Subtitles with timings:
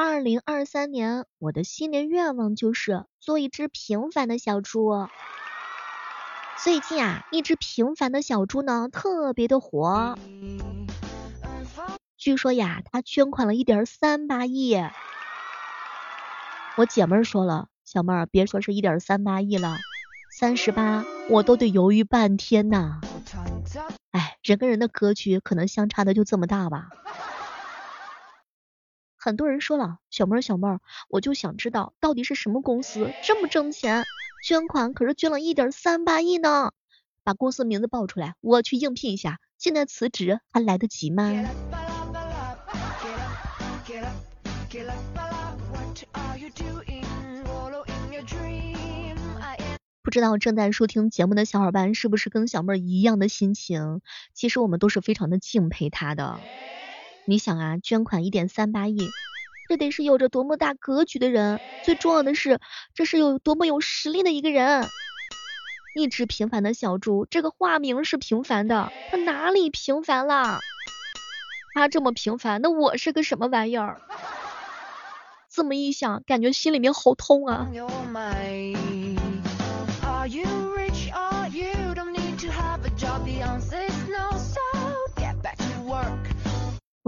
[0.00, 5.08] 二零二三年我的新年愿望就是做一只平凡的小猪。
[6.62, 10.16] 最近啊，一只平凡的小猪呢特别的火，
[12.16, 14.76] 据说呀，他捐款了一点三八亿。
[16.76, 19.78] 我姐妹儿说了，小妹儿别说是一点三八亿了，
[20.30, 23.00] 三十八我都得犹豫半天呐。
[24.12, 26.90] 哎，人跟人的格局可能相差的就这么大吧。
[29.28, 30.80] 很多人说了，小妹儿小妹儿，
[31.10, 34.06] 我就想知道到底是什么公司这么挣钱。
[34.42, 36.72] 捐款可是捐了一点三八亿呢，
[37.24, 39.38] 把公司名字报出来，我去应聘一下。
[39.58, 41.30] 现在辞职还来得及吗？
[50.00, 54.00] 不知道正在收听节目的小伙伴是不是跟小妹儿一样的心情？
[54.32, 56.40] 其实我们都是非常的敬佩她的。
[57.28, 58.96] 你想啊，捐款一点三八亿。
[59.68, 62.58] 这得是有着多么大格局的人，最重要的是，
[62.94, 64.88] 这是有多么有实力的一个人。
[65.94, 70.60] 一只平凡的小猪，这个化名是平凡的，他哪里平凡了？
[71.74, 74.00] 他这么平凡，那我是个什么玩意儿？
[75.52, 77.68] 这么一想，感觉心里面好痛啊。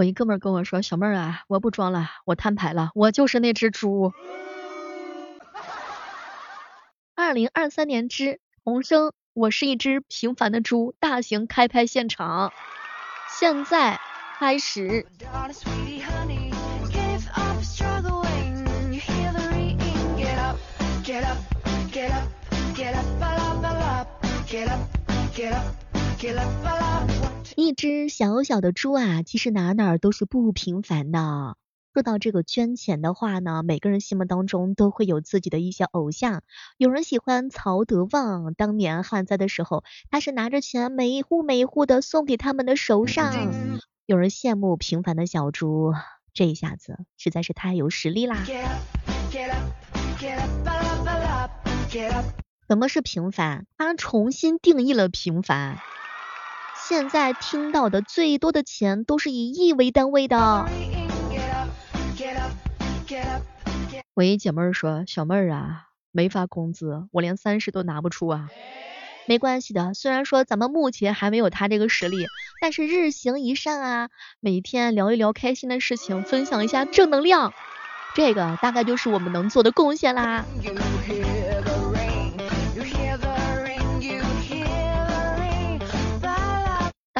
[0.00, 4.14] 我一哥们跟我说，小妹儿啊，我不装了，我摊牌了，我就是那只猪。
[7.14, 12.50] 二零二三年之重生，我是一只平凡的猪，大型开拍现场，
[13.28, 14.00] 现在
[14.38, 15.06] 开始。
[27.60, 31.58] 一只小小的猪啊，其实哪哪都是不平凡的。
[31.92, 36.42] 说到这个捐钱的话呢，每个人心目当中都会有自己的一些偶像。
[36.78, 43.52] 有人喜欢曹德旺，当年旱灾的时候，他是拿着钱每一户每一户的送给他们的手上。
[44.06, 45.92] 有人羡慕平凡的小猪，
[46.32, 48.38] 这一下子实在是太有实力啦。
[52.68, 53.66] 什么是平凡？
[53.76, 55.78] 他重新定义了平凡。
[56.90, 60.66] 现在听到的最多的钱都是以亿为单位的。
[64.12, 68.48] 我一姐妹儿说，小妹儿啊，没发工资，我连三十都拿不出啊。
[69.28, 72.26] 没关系的，虽然说咱们目前还没有他这个实力，
[72.60, 74.08] 但是日行一善啊，
[74.40, 77.54] 每天聊一聊开心的事情，分享一下正能量，
[78.16, 80.44] 这个大概就是我们能做的贡献啦。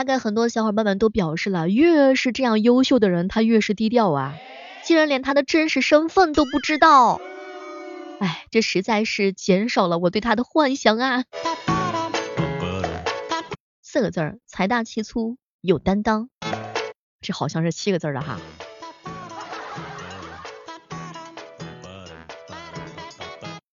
[0.00, 4.34] 大概很多小伙伴们都表示了，越是这样优秀的人，他越是低调啊，
[4.82, 7.20] 竟然连他的真实身份都不知道。
[8.18, 11.24] 哎，这实在是减少了我对他的幻想啊。
[13.82, 16.30] 四个字儿，财大气粗，有担当。
[17.20, 18.40] 这好像是七个字的哈。